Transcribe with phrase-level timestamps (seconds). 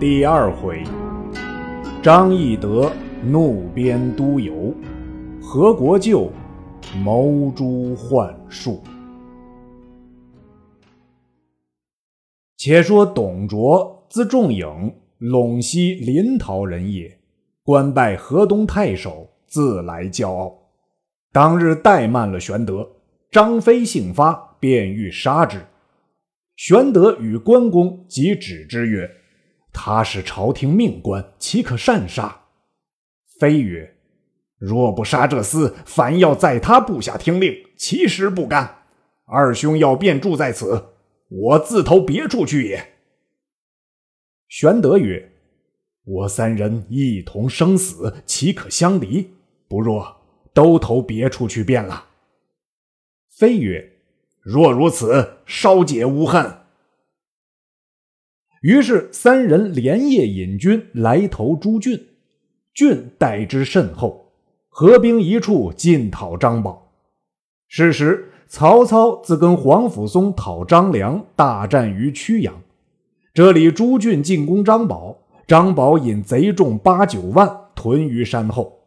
[0.00, 0.82] 第二回，
[2.02, 2.90] 张翼德
[3.22, 4.74] 怒鞭督邮，
[5.42, 6.32] 何国舅
[7.04, 8.82] 谋诛幻术。
[12.56, 14.66] 且说董卓，字仲颖，
[15.20, 17.18] 陇西临洮人也，
[17.62, 20.58] 官拜河东太守，自来骄傲。
[21.30, 22.90] 当日怠慢了玄德，
[23.30, 25.60] 张飞性发，便欲杀之。
[26.56, 29.06] 玄德与关公即止之曰
[29.72, 32.42] ：“他是朝廷命官，岂可擅杀？”
[33.38, 33.96] 飞曰
[34.58, 38.82] ：“若不杀这厮，凡要在他部下听令，其实不干。
[39.26, 40.94] 二兄要便住在此，
[41.28, 42.94] 我自投别处去也。”
[44.48, 45.32] 玄德曰
[46.04, 49.30] ：“我三人一同生死，岂可相离？
[49.68, 50.16] 不若
[50.52, 52.06] 都投别处去便了。”
[53.30, 53.92] 飞曰。
[54.42, 56.59] 若如此，稍解无恨。
[58.60, 62.08] 于是三人连夜引军来投朱俊，
[62.74, 64.32] 俊待之甚厚，
[64.68, 66.92] 合兵一处进讨张宝。
[67.68, 72.62] 是时曹操自跟黄甫松讨张良，大战于曲阳。
[73.32, 78.80] 这里朱俊进攻张宝，张宝引贼众八九万屯于山后，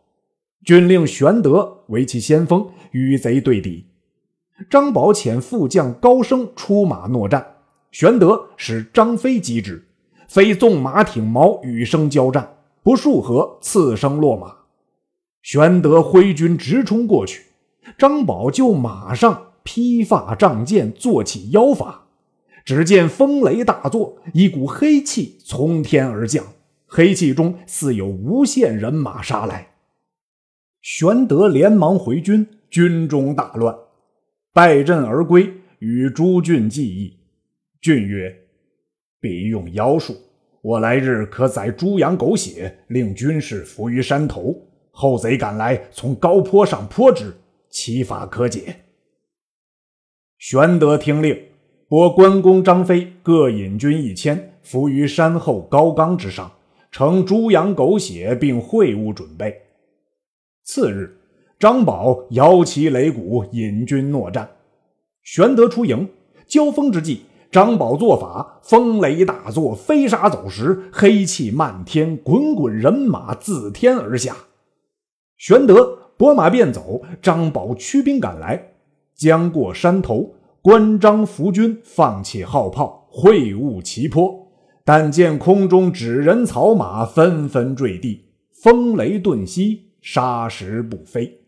[0.63, 3.87] 军令玄德为其先锋，与贼对敌。
[4.69, 7.52] 张宝遣副将高升出马搦战，
[7.93, 9.85] 玄德使张飞击之，
[10.27, 14.51] 飞纵马挺矛，与生交战，不数合，刺生落马。
[15.43, 17.43] 玄德挥军直冲过去，
[17.95, 22.07] 张宝就马上披发仗剑，做起妖法。
[22.65, 26.43] 只见风雷大作，一股黑气从天而降，
[26.87, 29.67] 黑气中似有无限人马杀来。
[30.81, 33.77] 玄德连忙回军，军中大乱。
[34.51, 37.19] 败阵而归，与朱俊计议。
[37.83, 38.33] 俊曰
[39.19, 40.15] ：“必用妖术，
[40.61, 44.55] 我来日可宰猪羊狗血，令军士伏于山头。
[44.89, 47.33] 后贼赶来，从高坡上泼之，
[47.69, 48.73] 其法可解。”
[50.39, 51.37] 玄德听令，
[51.89, 56.49] 拨关公、张飞各引军一千，伏于山后高冈之上，
[56.89, 59.61] 盛猪羊狗血，并会务准备。
[60.63, 61.17] 次日。
[61.59, 64.49] 张宝摇旗擂鼓，引军搦战。
[65.21, 66.09] 玄德出营，
[66.45, 67.21] 交锋之际，
[67.53, 74.35] 张宝做法，风雷大作，飞沙走石，黑气漫天，滚滚人马自天而下。
[75.37, 78.73] 玄德拨马便走，张宝驱兵赶来，
[79.15, 80.33] 将过山头，
[80.63, 84.47] 关张伏军放起号炮，会晤齐坡。
[84.83, 88.31] 但见空中纸人草马纷纷坠地，
[88.63, 91.41] 风雷顿息，沙石不飞。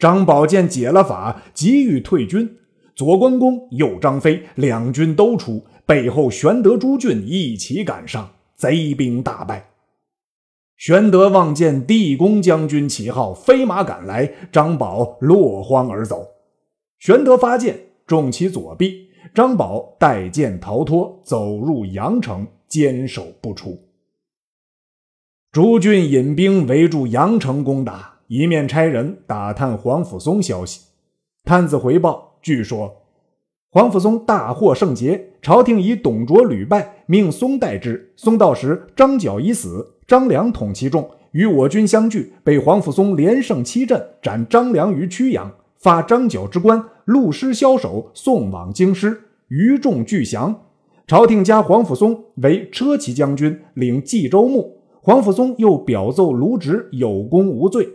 [0.00, 2.56] 张宝见解了法，急欲退军。
[2.94, 9.70] 左关公，右张飞，两军都出，背后玄德、朱俊一起赶上，贼兵大败。
[10.76, 16.26] 玄德望见地公将军旗号飞马赶来，张宝落荒而走。
[16.98, 23.78] 玄德发箭中其左臂，张宝带剑逃脱，走入阳城，坚守不出。
[25.52, 28.12] 朱俊引兵围住阳城攻打。
[28.26, 30.80] 一面差人打探黄甫松消息，
[31.44, 32.94] 探子回报，据说
[33.70, 38.12] 黄甫松大获圣捷，朝廷以董卓屡败，命松代之。
[38.16, 50.54] 松到时，张角已死，张良统其众，与我军相聚，被黄甫松连胜七阵，斩张良于曲阳，发张角之官，录师枭首，送往京师，余众俱降。
[51.06, 54.76] 朝廷加黄甫松为车骑将军，领冀州牧。
[55.00, 57.88] 黄甫松又表奏卢植有功无罪。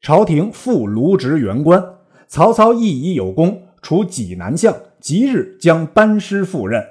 [0.00, 1.82] 朝廷复卢植原官，
[2.26, 6.84] 曹操亦已有功，除济南相，即日将班师赴任。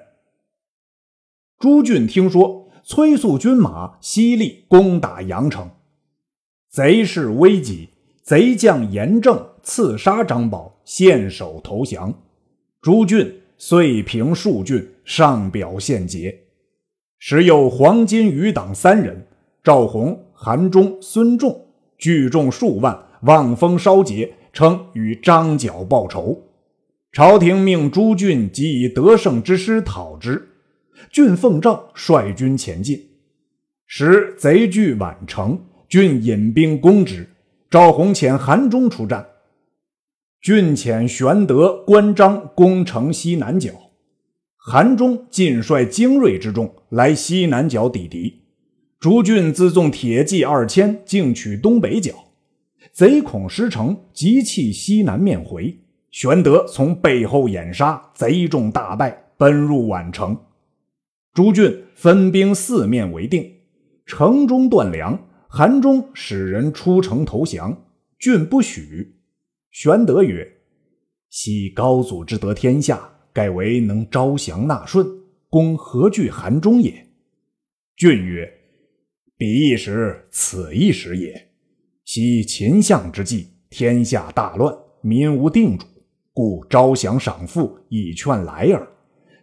[1.60, 5.70] 朱俊听说，催促军马，犀利攻打阳城。
[6.70, 7.90] 贼势危急，
[8.22, 12.14] 贼将严正刺杀张宝，献首投降。
[12.82, 16.44] 朱俊遂平数郡，上表献捷。
[17.18, 19.28] 时有黄金余党三人：
[19.64, 21.66] 赵弘、韩忠、孙仲。
[21.98, 26.47] 聚众数万，望风烧节，称与张角报仇。
[27.18, 30.50] 朝廷命朱俊即以得胜之师讨之。
[31.10, 33.08] 俊奉诏率军前进，
[33.88, 35.60] 时贼据宛城，
[35.90, 37.28] 俊引兵攻之。
[37.72, 39.26] 赵弘遣韩忠出战，
[40.40, 43.72] 俊遣玄德、关张攻城西南角，
[44.56, 48.44] 韩忠尽率精锐之众来西南角抵敌。
[49.00, 52.14] 朱俊自纵铁骑二千，进取东北角。
[52.94, 55.80] 贼恐失城，急弃西南面回。
[56.12, 60.38] 玄德从背后掩杀，贼众大败，奔入宛城。
[61.34, 63.60] 诸郡分兵四面围定，
[64.06, 67.86] 城中断粮，韩忠使人出城投降，
[68.18, 69.16] 郡不许。
[69.70, 70.58] 玄德曰
[71.30, 75.06] ：“昔高祖之得天下，盖为能招降纳顺，
[75.50, 77.06] 公何惧韩忠也？”
[77.96, 78.52] 俊曰
[79.38, 81.50] ：“彼一时，此一时也。
[82.06, 85.86] 昔秦相之际，天下大乱，民无定主，
[86.38, 88.88] 故招降赏赋，以劝来耳。”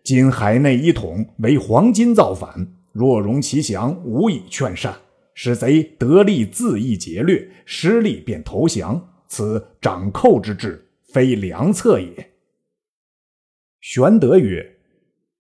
[0.05, 2.69] 今海内一统，为黄巾造反。
[2.93, 4.94] 若容其降，无以劝善，
[5.35, 9.08] 使贼得利自意劫掠，失利便投降。
[9.26, 12.31] 此掌寇之志，非良策也。
[13.81, 14.64] 玄德曰：“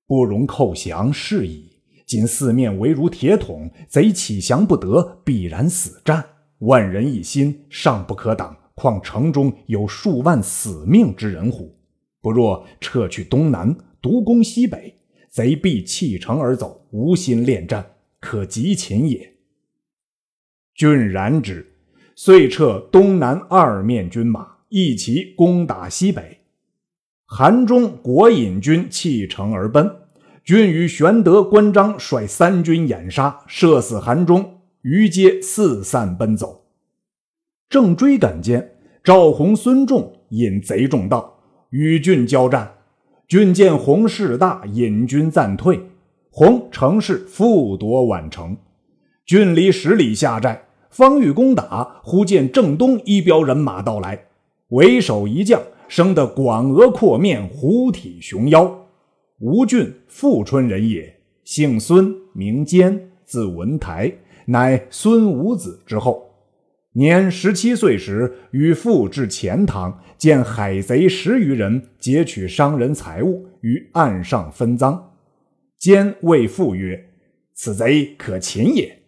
[0.08, 1.70] 不容寇降，是矣。
[2.04, 6.24] 今四面围如铁桶，贼起降不得，必然死战。
[6.58, 11.76] 万人一心，尚不可挡，况城中有数万死命之人乎？
[12.20, 14.98] 不若撤去东南。”独攻西北，
[15.30, 19.32] 贼必弃城而走，无心恋战，可及秦也。
[20.74, 21.72] 郡然之，
[22.14, 26.40] 遂撤东南二面军马，一齐攻打西北。
[27.24, 29.90] 韩忠国引军弃城而奔，
[30.44, 36.63] 郡与玄德、关张率三军掩杀，射死韩忠，余皆四散奔走。
[37.68, 38.72] 正追赶间，
[39.02, 41.38] 赵弘、孙仲引贼众到，
[41.70, 42.72] 与郡交战。
[43.26, 45.80] 郡见洪势大，引军暂退。
[46.30, 48.56] 洪乘势复夺宛城。
[49.24, 54.26] 郡离十里下寨，方欲攻打，忽见正东一彪人马到来，
[54.68, 58.86] 为首一将，生得广额阔面，虎体熊腰。
[59.40, 64.12] 吴郡富春人也，姓孙，名坚，字文台，
[64.46, 66.33] 乃孙武子之后。
[66.96, 75.12] 年十七岁时，与父至钱塘，见海贼十余人劫取商人财物，于岸上分赃。
[75.76, 77.10] 兼谓父曰
[77.52, 79.00] ：“此贼可擒也。”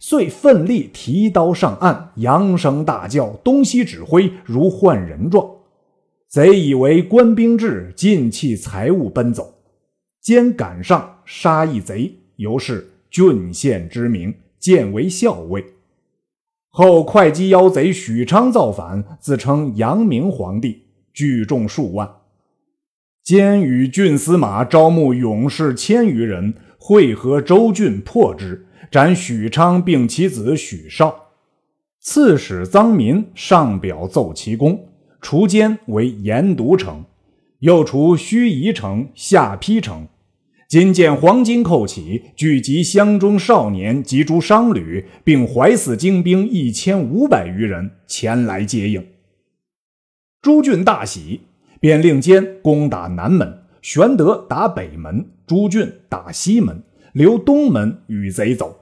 [0.00, 5.46] 遂奋力提刀上岸，扬声大叫，东西指挥，如唤人状。
[6.28, 9.54] 贼以为官兵至，尽弃财物奔走。
[10.22, 15.62] 兼赶上，杀一贼，由是郡县之名，建为校尉。
[16.70, 22.08] 后会稽妖贼许昌造反，自称阳明皇帝，聚众数万。
[23.24, 31.26] 兼与郡司马招募勇士千余人，会合州郡，破之，斩许昌，并其子许绍。
[32.00, 34.88] 刺史臧民上表奏其功，
[35.20, 37.04] 除奸为盐渎城，
[37.58, 40.06] 又除盱眙城、下邳城。
[40.68, 49.06] 今见黄巾寇起，聚集乡中少年及诸商旅，并怀死精兵一千五百余人前来接应。
[50.42, 51.40] 朱俊大喜，
[51.80, 56.82] 便令坚攻打南门，玄德打北门，朱俊打西门，
[57.14, 58.76] 留东门与贼走。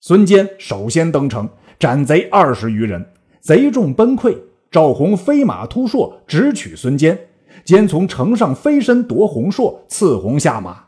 [0.00, 1.48] 孙坚首先登城，
[1.80, 3.04] 斩贼二十余人，
[3.40, 4.38] 贼众崩溃。
[4.70, 7.18] 赵弘飞马突硕，直取孙坚。
[7.64, 10.84] 坚从城上飞身夺红硕，刺红下马。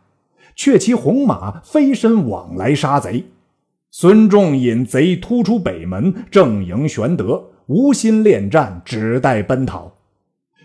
[0.55, 3.27] 却骑红马飞身往来杀贼，
[3.91, 9.97] 孙仲引贼突出北门，正迎玄德，无心恋战，只待奔逃。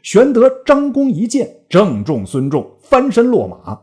[0.03, 3.79] 玄德张弓一箭，正中孙仲，翻身落马。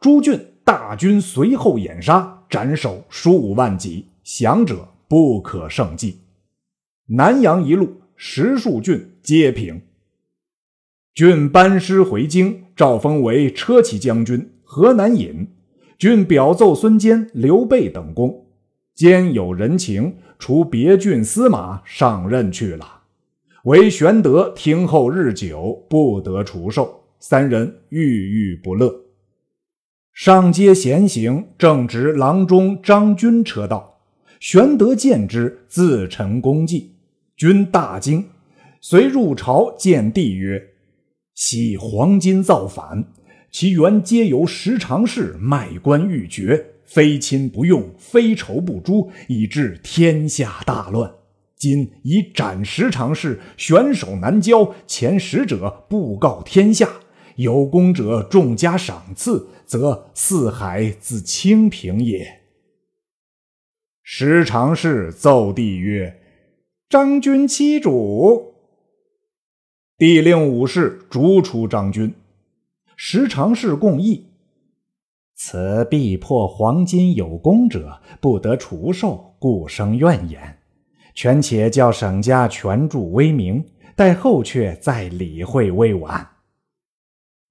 [0.00, 6.20] 朱俊大军随后掩杀，斩首数万级，降者不可胜计。
[7.08, 9.82] 南阳一路十数郡皆平。
[11.12, 14.52] 郡班师回京，赵封为车骑将军。
[14.72, 15.48] 河南尹，
[15.98, 18.46] 郡表奏孙坚、刘备等功。
[18.94, 23.00] 坚有人情，除别郡司马上任去了。
[23.64, 27.02] 唯玄德听后日久，不得除授。
[27.18, 28.94] 三人郁郁不乐。
[30.12, 33.98] 上街闲行，正值郎中张军车到，
[34.38, 36.94] 玄德见之，自陈功绩。
[37.36, 38.24] 军大惊，
[38.80, 40.64] 遂入朝见帝曰
[41.34, 43.04] ：“昔黄巾造反。”
[43.50, 51.12] 其原皆由十常侍卖官鬻爵，非亲不用，非仇不诛，以致天下大乱。
[51.56, 56.88] 今以斩十常侍，悬首南郊，前使者布告天下，
[57.36, 62.40] 有功者重加赏赐，则四海自清平也。
[64.02, 66.20] 十常侍奏帝曰
[66.88, 68.54] ：“张军欺主。”
[69.98, 72.14] 帝令武士逐出张军。
[73.02, 74.26] 时常是共议：
[75.34, 80.58] 此必破黄金有功者，不得除授，故生怨言。
[81.14, 83.64] 权且叫沈家全助威名，
[83.96, 86.28] 待后阙再理会未晚。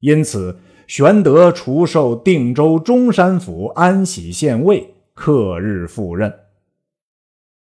[0.02, 6.32] 因此，玄德除授定州中山府安喜县尉，克日赴任。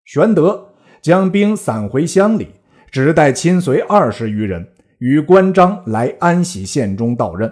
[0.05, 2.49] 玄德将兵散回乡里，
[2.91, 4.67] 只带亲随二十余人，
[4.99, 7.51] 与关张来安喜县中到任。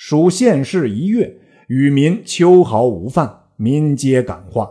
[0.00, 4.70] 属县事一月，与民秋毫无犯，民皆感化。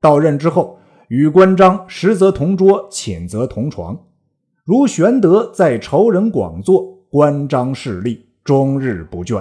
[0.00, 4.06] 到任之后，与关张实则同桌，寝则同床。
[4.64, 9.40] 如玄德在仇人广作，关张势力终日不倦。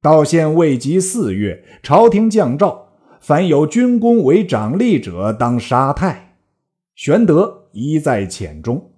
[0.00, 2.88] 到县未及四月，朝廷降诏，
[3.20, 6.38] 凡有军功为长吏者，当杀太。
[6.94, 8.92] 玄德一在浅中，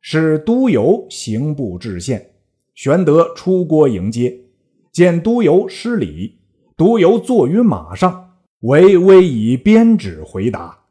[0.00, 2.30] 使督邮刑部至县。
[2.76, 4.42] 玄德出郭迎接，
[4.92, 6.40] 见督邮失礼，
[6.76, 10.86] 督邮坐于马上，唯微以鞭指回答。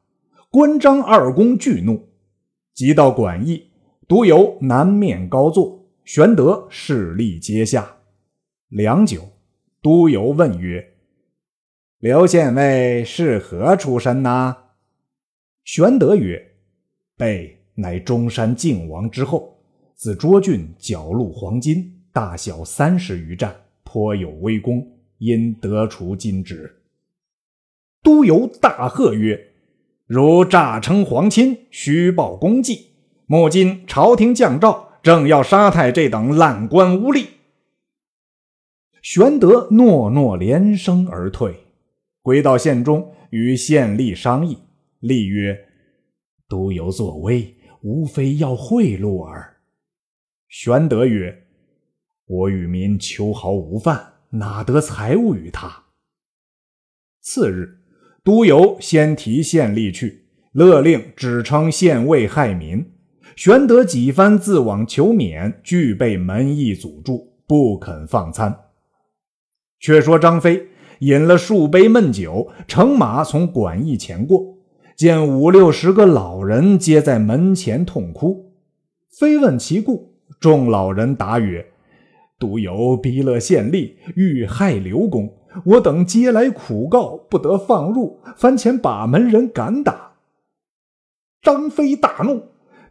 [0.49, 2.09] 关张二公惧怒，
[2.73, 3.69] 即到馆驿。
[4.07, 7.97] 独游南面高坐，玄德势力阶下。
[8.69, 9.21] 良久，
[9.83, 10.93] 都游问曰
[11.99, 14.55] ：“刘县尉是何出身呐？”
[15.63, 16.53] 玄德曰
[17.15, 19.59] ：“备乃中山靖王之后，
[19.93, 23.55] 自涿郡缴戮黄金，大小三十余战，
[23.91, 26.83] 颇有威功，因得除今职。”
[28.03, 29.47] 都游大喝曰
[30.05, 32.91] ：“如诈称皇亲，虚报功绩！”
[33.25, 37.25] 目今朝廷降诏，正要杀太这等烂官污吏。
[39.01, 41.55] 玄德诺诺连声而退，
[42.21, 44.59] 归到县中，与县吏商议。
[45.01, 45.67] 吏曰
[46.47, 49.57] ：“都有作威，无非要贿赂耳。”
[50.47, 51.47] 玄德曰
[52.29, 55.85] ：“我与民秋毫无犯，哪得财物与他？”
[57.21, 57.79] 次日，
[58.23, 62.85] 都邮先提县吏去，勒令只称县尉害民。
[63.35, 68.65] 玄德几番自往求免，俱被门役阻住，不肯放参。
[69.79, 70.67] 却说张飞
[70.99, 74.57] 饮了数杯闷酒，乘马从馆驿前过，
[74.95, 78.53] 见五六十个老人皆在门前痛哭。
[79.09, 81.65] 飞问其故，众老人答曰
[82.39, 85.29] ：“独有逼勒县吏欲害刘公，
[85.65, 90.13] 我等皆来苦告，不得放入，番前把门人敢打。”
[91.43, 92.43] 张飞大怒。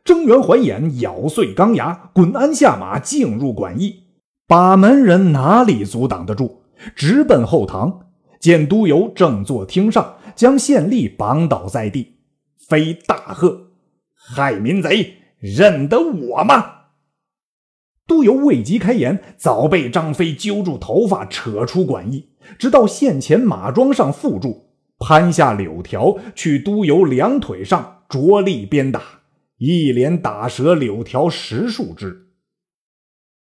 [0.05, 4.05] 睁圆环眼，咬碎钢牙，滚鞍下马，进入馆驿。
[4.47, 6.62] 把门人哪里阻挡得住？
[6.97, 8.07] 直奔后堂，
[8.40, 12.21] 见都邮正坐厅上，将县吏绑倒在地。
[12.57, 13.73] 飞大喝
[14.14, 16.76] ：“害民贼，认得我吗？”
[18.08, 24.64] 都邮未及开言，早被张飞揪住头发，扯出馆驿，直到县前马桩上缚住，
[24.98, 29.02] 攀下柳条，去都邮两腿上着力鞭打。
[29.58, 32.28] 一连打折柳条十数枝。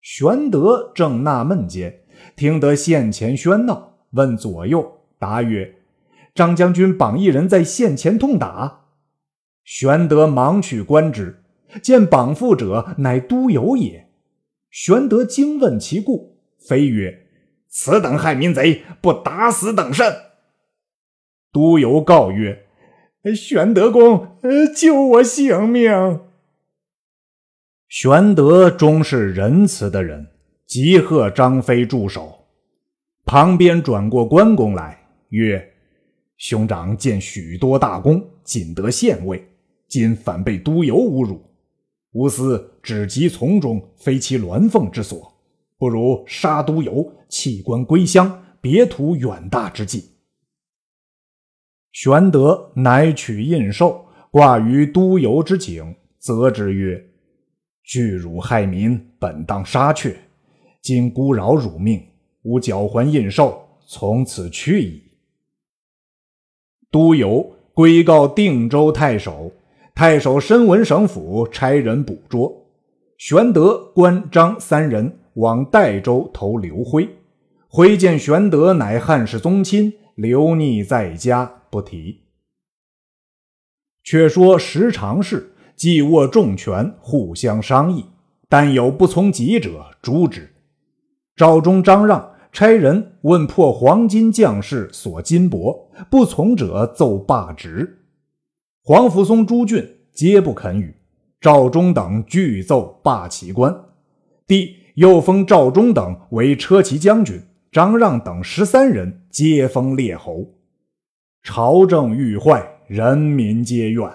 [0.01, 2.01] 玄德正纳闷间，
[2.37, 5.77] 听得县前喧闹，问左右，答曰
[6.35, 8.83] ：“张将军绑一人在县前痛打。”
[9.65, 11.43] 玄德忙去观之，
[11.83, 14.11] 见绑缚者乃都邮也。
[14.75, 17.29] 玄德惊问其故，飞曰
[17.71, 20.13] ：“此等害民贼，不打死等甚？”
[21.55, 22.67] 都邮告曰。
[23.37, 24.37] 玄德公，
[24.75, 26.19] 救我性命！
[27.87, 30.27] 玄德终是仁慈的人，
[30.67, 32.49] 即喝张飞住手。
[33.25, 35.73] 旁边转过关公来，曰
[36.37, 39.47] ：“兄长见许多大功，仅得县尉，
[39.87, 41.41] 今反被都邮侮辱，
[42.15, 45.33] 吾思只及从中，非其鸾凤之所，
[45.77, 50.11] 不如杀都邮，弃官归乡，别图远大之计。”
[51.91, 57.05] 玄德乃取印绶，挂于都邮之颈，责之曰
[57.85, 60.17] ：“拒辱害民，本当杀却。
[60.81, 62.05] 今孤饶汝命，
[62.43, 63.57] 吾缴还印绶，
[63.87, 65.03] 从此去矣。”
[66.91, 69.51] 都邮归告定州太守，
[69.95, 72.67] 太守申文省府差人捕捉。
[73.17, 77.09] 玄德、关张三人往代州投刘辉，
[77.69, 81.63] 辉见玄德乃汉室宗亲，留匿在家。
[81.71, 82.23] 不提。
[84.03, 88.05] 却说时常事，既握重权，互相商议，
[88.49, 90.53] 但有不从己者，诛之。
[91.37, 98.04] 赵忠、张让差人问破黄金将士所金帛，不从者奏罢职。
[98.87, 100.95] 黄甫松、朱俊皆不肯与。
[101.41, 103.75] 赵忠等俱奏罢其官。
[104.47, 107.41] 帝又封赵忠等为车骑将军，
[107.73, 110.51] 张让等十三人皆封列侯。
[111.43, 114.07] 朝政愈坏，人民皆怨。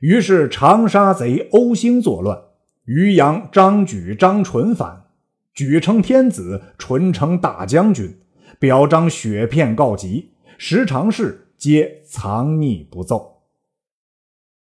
[0.00, 2.40] 于是长沙贼欧兴作乱，
[2.84, 5.06] 渔阳张举、张纯反。
[5.52, 8.20] 举称天子，纯称大将军，
[8.60, 13.33] 表彰雪片告急，时常侍皆藏匿不奏。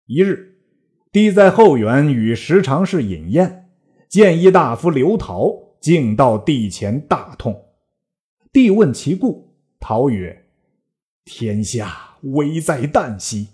[0.07, 0.59] 一日，
[1.11, 3.71] 帝在后园与时常侍饮宴，
[4.07, 7.65] 见一大夫刘陶，竟到帝前大痛。
[8.53, 10.45] 帝问其故，陶曰
[11.25, 13.47] ：“天下危在旦夕，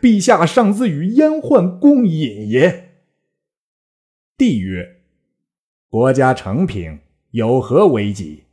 [0.00, 3.00] 陛下尚自与阉宦共饮也。”
[4.38, 5.00] 帝曰
[5.90, 7.00] ：“国家成平，
[7.32, 8.44] 有何危急？”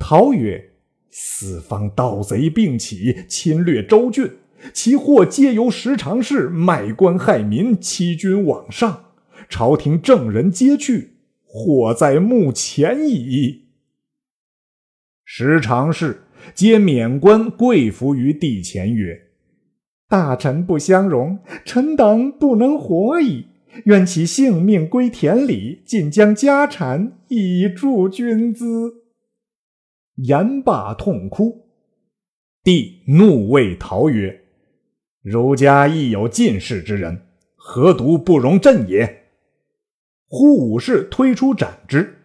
[0.00, 0.72] 陶曰
[1.12, 4.38] ：“四方盗贼并起，侵略州郡。”
[4.72, 9.06] 其祸皆由时常侍卖官害民，欺君罔上。
[9.48, 13.66] 朝廷正人皆去，祸在目前矣。
[15.24, 16.22] 时常侍
[16.54, 19.28] 皆免官跪伏于地前曰
[20.08, 23.46] ：“大臣不相容，臣等不能活矣。
[23.86, 29.02] 愿其性命归田里，尽将家产以助军资。”
[30.16, 31.68] 言罢痛哭。
[32.62, 34.41] 帝怒谓陶曰：
[35.22, 39.28] 儒家亦有进士之人，何独不容朕也？
[40.26, 42.18] 呼武士推出斩之。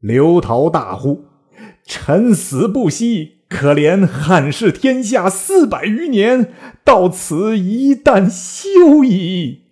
[0.00, 1.26] 刘陶大呼
[1.84, 3.42] ：“臣死不息！
[3.50, 6.52] 可怜汉室天下四百余年，
[6.84, 9.64] 到此一旦休矣。”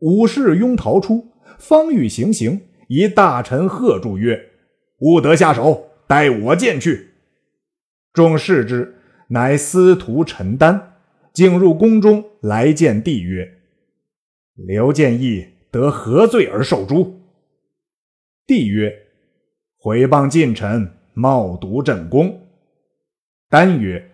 [0.00, 1.28] 武士拥逃出，
[1.58, 4.50] 方欲行刑，一大臣喝住曰
[4.98, 7.10] ：“勿得下手，待我见去。”
[8.12, 8.96] 众视之。
[9.30, 10.87] 乃司徒陈丹，
[11.38, 13.48] 进入宫中来见帝曰
[14.66, 17.20] ：“刘建义得何罪而受诛？”
[18.44, 18.92] 帝曰
[19.78, 22.40] ：“毁谤近臣，冒渎朕功。”
[23.48, 24.10] 丹曰：“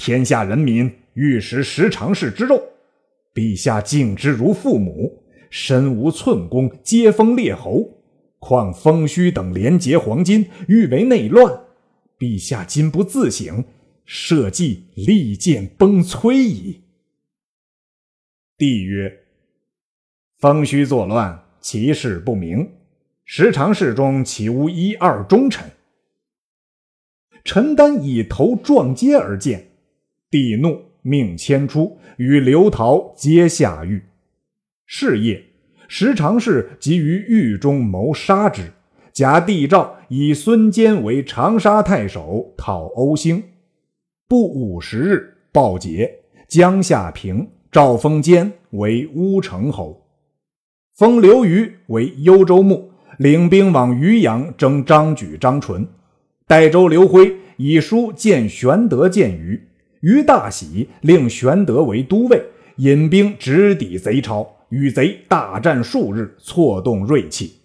[0.00, 2.62] 天下人民欲食十常侍之肉，
[3.34, 8.04] 陛下敬之如父母，身无寸功，皆封列侯，
[8.38, 11.64] 况封虚等廉洁黄金，欲为内乱。
[12.16, 13.64] 陛下今不自省。”
[14.06, 16.82] 社稷利剑崩摧矣。
[18.56, 19.24] 帝曰
[20.38, 22.70] ：“方虚作乱，其事不明。
[23.24, 25.72] 时常侍中岂无一二忠臣？”
[27.44, 29.72] 陈丹以头撞阶而见，
[30.30, 34.02] 帝怒，命迁出，与刘陶皆下狱。
[34.86, 35.44] 是夜，
[35.88, 38.72] 时常侍即于狱中谋杀之，
[39.12, 43.42] 假帝诏以孙坚为长沙太守，讨欧兴。
[44.28, 50.04] 不五十日，报捷，江夏平，赵封坚为乌程侯，
[50.96, 55.86] 封刘虞为幽州牧，领兵往渔阳征张举、张纯。
[56.44, 59.62] 代州刘辉以书见玄德见虞，
[60.00, 62.42] 虞大喜，令玄德为都尉，
[62.78, 67.60] 引兵直抵贼巢，与贼大战数日，挫动锐气。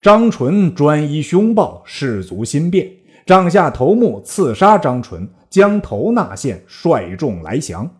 [0.00, 2.90] 张纯专一凶暴，士卒心变，
[3.26, 5.28] 帐下头目刺杀张纯。
[5.50, 7.96] 将头纳县，率众来降。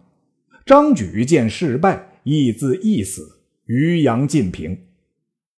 [0.66, 3.38] 张举见事败，亦自缢死。
[3.66, 4.78] 渔阳尽平。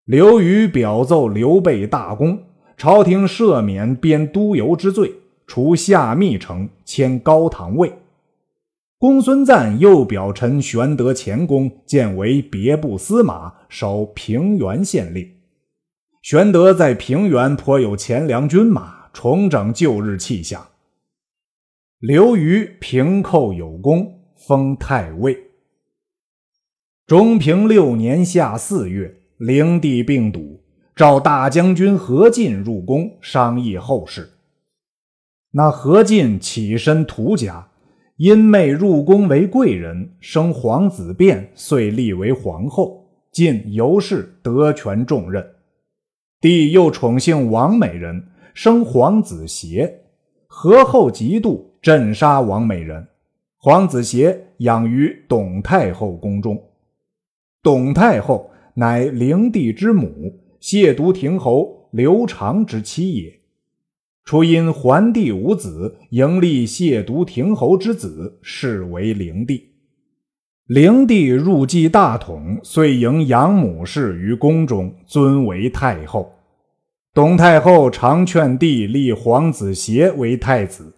[0.06, 2.44] 刘虞表奏刘备大功，
[2.76, 5.14] 朝廷赦免编督邮之罪，
[5.46, 7.94] 除下密城，迁高唐尉。
[8.98, 15.30] 公孙瓒又表陈玄德前功，建为别部司马，守平原县令。
[16.22, 20.66] 玄德在平原颇有钱粮军马，重整旧日气象。
[22.00, 25.38] 刘虞平寇有功，封太尉。
[27.06, 30.64] 中平六年夏四月，灵帝病笃，
[30.96, 34.30] 召大将军何进入宫商议后事。
[35.52, 37.70] 那何进起身屠家，
[38.16, 43.10] 因妹入宫为贵人，生皇子辩，遂立为皇后。
[43.34, 45.46] 进尤氏得权重任。
[46.40, 50.06] 帝又宠幸王美人，生皇子协。
[50.50, 51.70] 何后嫉妒。
[51.82, 53.08] 镇杀王美人，
[53.58, 56.62] 皇子协养于董太后宫中。
[57.64, 63.40] 董太后乃灵帝之母，亵渎亭侯刘长之妻也。
[64.26, 69.70] 初因桓帝无子，迎立亵渎亭侯之子，是为灵帝。
[70.66, 76.30] 灵帝入继大统，遂迎养母氏于宫中，尊为太后。
[77.20, 80.94] 董太后常劝帝立皇子协为太子。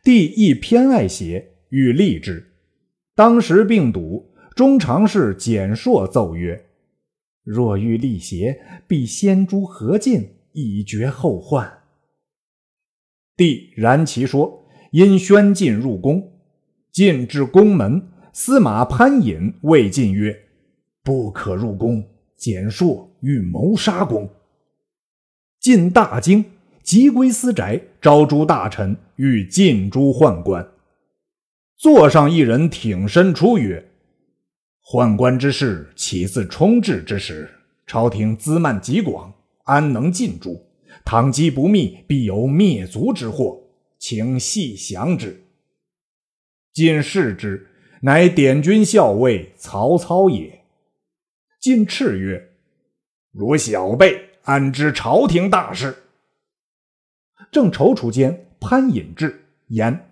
[0.00, 2.52] 帝亦偏爱协，欲立之。
[3.16, 6.66] 当时病笃，中常侍简硕奏曰
[7.42, 11.68] ：“若欲立邪，必先诛何进，以绝后患。”
[13.36, 16.30] 帝然其说，因宣进入宫。
[16.92, 18.00] 进至宫门，
[18.32, 20.44] 司马潘隐谓进曰
[21.02, 22.04] ：“不可入宫，
[22.36, 24.30] 简硕欲谋杀公。”
[25.66, 26.44] 进大京，
[26.84, 30.64] 即归私宅，招诸大臣，欲进诸宦官。
[31.76, 33.84] 座上一人挺身出曰
[34.86, 37.50] ：“宦官之事，岂自充志之时？
[37.84, 40.68] 朝廷资蔓极广，安能尽诛？
[41.04, 43.60] 倘机不密，必有灭族之祸，
[43.98, 45.42] 请细详之。”
[46.72, 47.66] 进视之，
[48.02, 50.60] 乃典军校尉曹操也。
[51.58, 52.50] 进斥曰
[53.34, 56.04] ：“如小辈，安知朝廷大事？”
[57.52, 60.08] 正踌躇间，潘隐至，言：“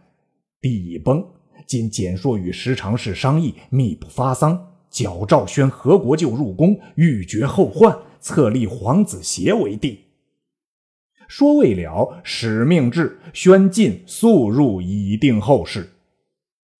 [0.60, 1.24] 地已崩，
[1.66, 10.00] 今简硕与石常侍商议，密不发丧，矫诏宣何国舅入宫，欲绝后患，册立皇子协为帝。”
[11.28, 15.90] 说未了，使命至，宣进速入，以定后事。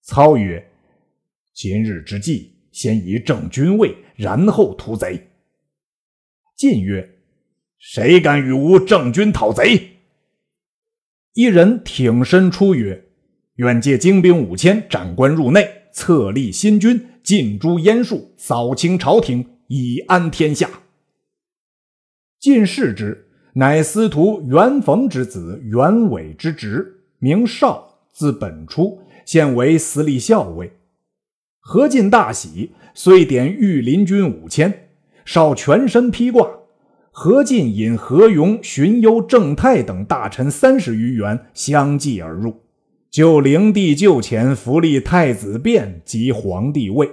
[0.03, 0.71] 操曰
[1.55, 5.29] ：“今日之计，先以正军位，然后屠贼。”
[6.57, 7.11] 晋曰
[7.87, 9.99] ：“谁敢与吾正军讨贼？”
[11.35, 13.05] 一人挺身出曰
[13.57, 20.71] ：“愿借精兵五千，斩官入内，册立新君，尽诛阉术，扫清朝廷，以安天下。”
[22.41, 28.99] 晋视之，乃司徒袁逢之子袁伟之侄，名绍，字本初。
[29.27, 30.73] 现为司隶校尉，
[31.59, 34.89] 何进大喜，遂点御林军五千，
[35.25, 36.47] 少全身披挂。
[37.17, 42.63] 何进引何勇、荀攸、郑泰等大臣三十余员相继而入，
[43.09, 47.09] 就灵帝就前扶立太子殿及皇帝位。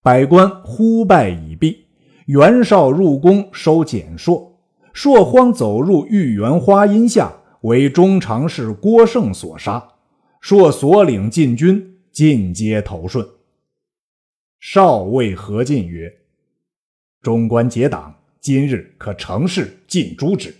[0.00, 1.84] 百官呼拜已毕，
[2.24, 4.58] 袁绍入宫收简硕，
[4.94, 9.90] 硕荒走入豫园花荫下，为中常侍郭盛所杀。
[10.40, 13.28] 朔所领禁军尽皆投顺。
[14.58, 16.10] 少尉何进曰
[17.20, 20.54] ：“中官结党，今日可成事尽诛之。”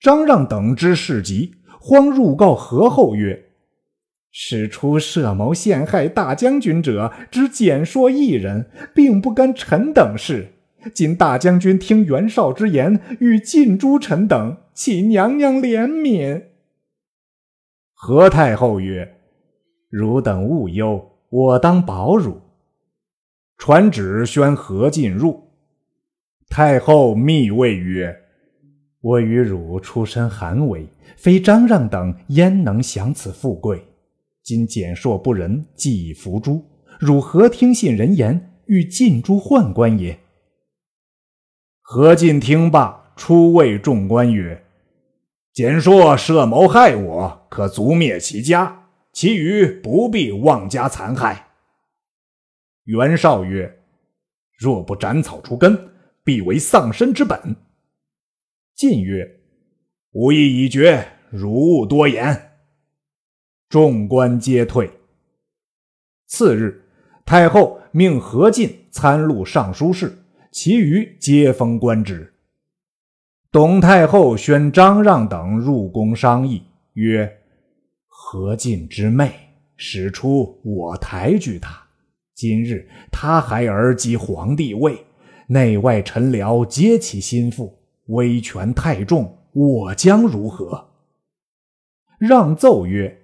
[0.00, 3.50] 张让等之事急，慌入告何后曰
[4.32, 10.54] ：“使出设谋陷害大将军者，只简硕一人，并不干臣等事。
[10.94, 16.44] 今大将军听袁绍之言，欲尽诛臣等，请娘娘怜悯。”
[17.92, 19.18] 何太后曰
[19.90, 22.40] ：“汝等勿忧，我当保汝。”
[23.58, 25.49] 传旨宣何进入。
[26.50, 28.24] 太后密谓曰
[29.00, 30.84] ：“我与汝出身寒微，
[31.16, 33.80] 非张让等焉能享此富贵？
[34.42, 36.60] 今简硕不仁，既已伏诛，
[36.98, 40.18] 汝何听信人言，欲尽诛宦官也？”
[41.82, 44.64] 何进听罢，出谓众官曰：
[45.52, 51.46] 简硕设谋害我，可族灭其家，其余不必妄加残害。
[52.86, 53.82] 袁绍曰
[54.58, 55.89] ：“若不斩草除根，
[56.24, 57.56] 必为丧身之本。”
[58.74, 59.40] 晋曰
[60.12, 62.52] ：“吾意已决，汝勿多言。”
[63.68, 64.90] 众官皆退。
[66.26, 66.84] 次日，
[67.24, 72.32] 太后命何进参录尚书事，其余皆封官职。
[73.52, 77.42] 董太后宣张让等入宫商议，曰
[78.06, 79.32] ：“何进之妹，
[79.76, 81.80] 使出我抬举他。
[82.34, 85.04] 今日他孩儿即皇帝位，
[85.50, 90.88] 内外臣僚皆其心腹，威权太重，我将如何？”
[92.18, 93.22] 让奏曰：“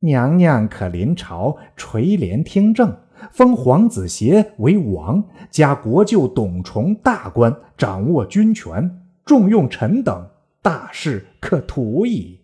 [0.00, 2.96] 娘娘可临朝垂帘听政，
[3.32, 10.30] 封皇子协为王，加国舅董崇大官，掌握军权。”重用臣等，
[10.62, 12.40] 大事可图矣。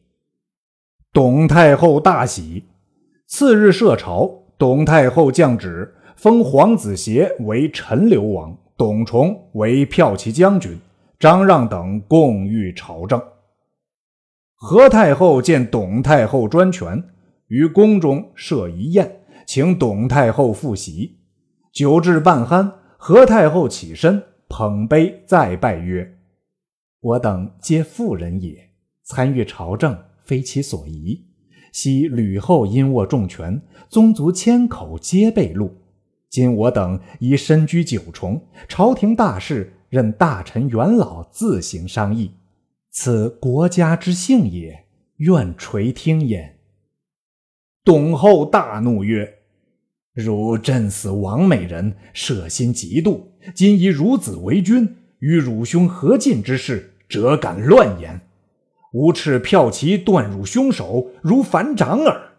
[1.14, 2.64] 董太后大喜。
[3.26, 10.78] 次日设朝，董太后降旨，封皇子协为陈留王，董崇为骠骑将军，
[11.18, 13.22] 张让等共御朝政。
[14.54, 17.04] 何太后见董太后专权，
[17.46, 21.18] 于宫中设一宴，请董太后复席。
[21.72, 26.18] 酒至半酣，何太后起身，捧杯再拜曰。
[27.00, 28.70] 我等皆妇人也，
[29.04, 31.26] 参与朝政非其所宜。
[31.72, 35.70] 昔吕后因握重权，宗族千口皆被戮。
[36.34, 42.32] 今我等已身居九重，朝廷大事任大臣元老自行商议，
[42.90, 44.84] 此国家之幸也，
[45.18, 46.58] 愿垂听焉。
[47.84, 49.32] 董后大怒曰
[50.12, 53.20] ：“汝震死王美人，舍心嫉妒，
[53.54, 58.22] 今以汝子为君，与汝兄何进之事。”辄敢乱言，
[58.92, 62.32] 吾斥骠骑断汝凶手，如反掌耳。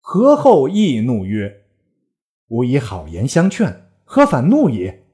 [0.00, 1.57] 何后亦怒曰
[2.48, 5.04] ：“吾以好言相劝，何反怒也？”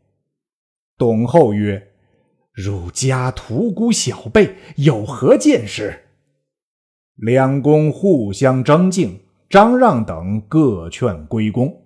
[0.97, 1.93] 董后曰
[2.53, 6.01] ：“汝家屠沽小辈，有何见识？”
[7.17, 11.83] 两公互相争竞，张让等各劝归宫。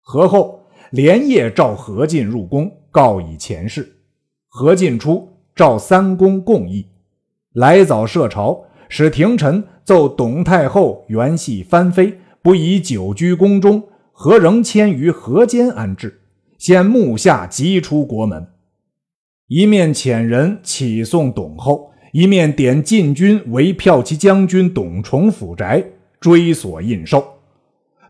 [0.00, 3.96] 何后连夜召何进入宫，告以前事。
[4.48, 6.86] 何进出，召三公共议，
[7.52, 13.88] 来早设朝，使廷臣奏董太后原系藩妃，不宜久居宫中，
[14.20, 16.22] 何仍迁于河间安置。
[16.58, 18.48] 现目下急出国门，
[19.46, 25.84] 一面遣人启送董后，一面点禁军围骠骑将军董崇府宅，
[26.18, 27.24] 追索印绶。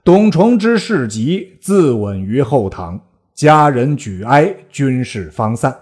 [0.02, 2.98] 董崇之事急，自刎于后堂，
[3.34, 5.76] 家人举哀，军事方散。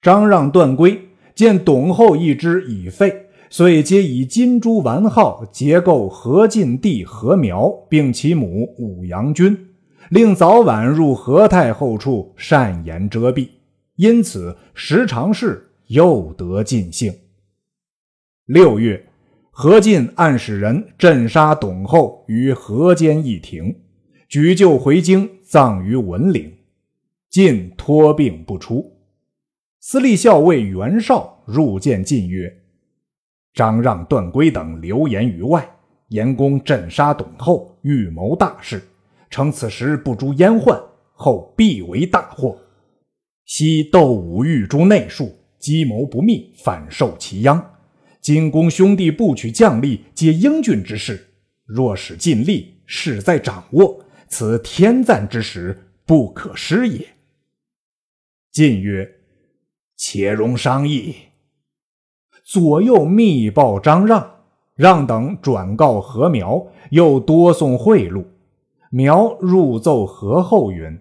[0.00, 9.56] 张让、段归见董后一支已废，遂皆以金珠丸号结构何进弟何苗，并其母武阳君。
[10.10, 13.48] 令早晚入何太后处善言遮蔽，
[13.96, 17.12] 因此时常事又得尽兴。
[18.44, 19.04] 六月，
[19.50, 23.74] 何进暗使人镇杀董后于河间一亭，
[24.28, 26.52] 举柩回京，葬于文陵。
[27.28, 28.92] 晋托病不出。
[29.80, 32.62] 司隶校尉袁绍入见晋曰
[33.56, 35.68] ：“张让、段归等流言于外，
[36.10, 38.80] 言公镇杀董后，预谋大事。”
[39.28, 40.80] 称此时不诛阉宦，
[41.12, 42.56] 后必为大祸。
[43.44, 47.74] 昔窦武欲诛内庶，计谋不密，反受其殃。
[48.20, 51.26] 今公兄弟不取将力，皆英俊之士。
[51.64, 57.04] 若使尽力，势在掌握，此天赞之时，不可失也。
[58.52, 59.10] 晋曰
[59.96, 61.14] ：“且容商议。”
[62.46, 64.36] 左右密报张让，
[64.76, 68.24] 让等转告何苗，又多送贿赂。
[68.90, 70.96] 苗入奏何后云：“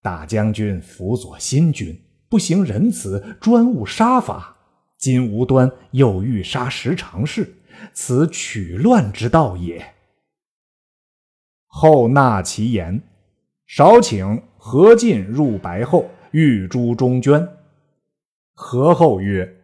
[0.00, 4.56] 大将军辅佐新君，不行仁慈，专务杀伐。
[4.96, 7.58] 今无端又欲杀十常侍，
[7.92, 9.84] 此取乱之道也。”
[11.68, 13.02] 后纳其言，
[13.66, 17.46] 少请何进入白后，欲诛中捐。
[18.54, 19.54] 何后曰：“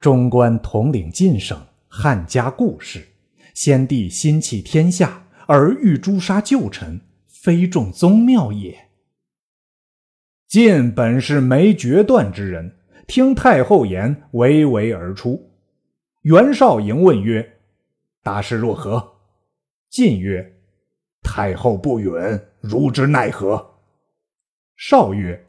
[0.00, 3.08] 中官统领晋省，汉家故事，
[3.54, 8.88] 先帝心系天下。”而欲诛杀旧臣，非重宗庙也。
[10.48, 15.52] 晋本是没决断之人，听太后言，唯唯而出。
[16.22, 17.58] 袁绍迎问曰
[18.24, 19.18] ：“大事若何？”
[19.88, 20.56] 晋曰
[21.22, 22.10] ：“太后不允，
[22.60, 23.74] 如之奈何？”
[24.74, 25.46] 绍曰：“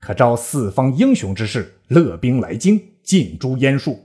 [0.00, 3.98] 可召四方英雄之士，勒兵来京，尽诛阉术。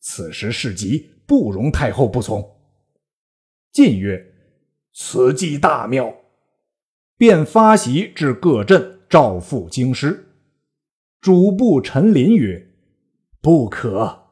[0.00, 2.56] 此时事急，不容太后不从。”
[3.72, 4.28] 晋曰。
[4.94, 6.14] 此计大妙，
[7.16, 10.34] 便发檄至各镇，召赴京师。
[11.18, 12.68] 主簿陈琳曰
[13.40, 14.24] ：“不可。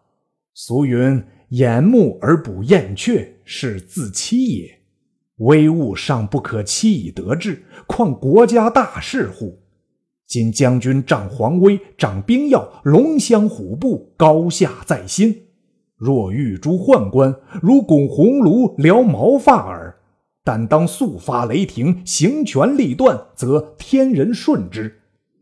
[0.53, 4.81] 俗云掩目而不燕雀，是自欺也。
[5.37, 9.60] 微物尚不可欺以得志，况国家大事乎？
[10.31, 15.35] 今将军仗皇威，掌兵要，龙骧虎步，高下在心。
[15.97, 19.97] 若欲诛宦官，如拱红炉燎毛发耳。”
[20.45, 24.93] 但当速发雷霆，行权力断，则天人顺之；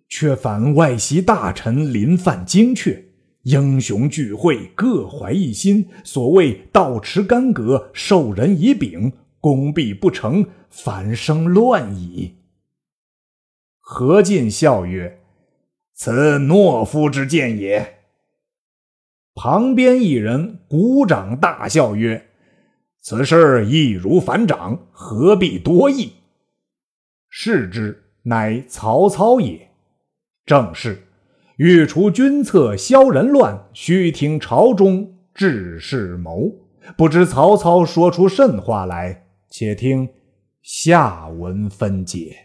[0.09, 3.05] 却反外袭大臣，临犯精确。
[3.43, 5.87] 英雄聚会，各怀一心。
[6.03, 12.38] 所谓道持干戈，授人以柄，功必不成，反生乱矣。
[13.91, 15.19] 何进笑曰
[15.97, 18.01] ：“此懦夫之见也。”
[19.35, 22.29] 旁边一人鼓掌大笑曰。
[23.01, 26.13] 此事易如反掌，何必多议？
[27.31, 29.71] 视之，乃曹操也。
[30.45, 31.05] 正是：
[31.57, 36.53] 欲除君侧，消人乱，须听朝中志士谋。
[36.95, 39.27] 不知曹操说出甚话来？
[39.49, 40.11] 且听
[40.61, 42.45] 下文分解。